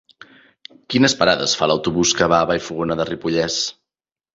[0.93, 3.65] Quines parades fa l'autobús que va a Vallfogona de Ripollès?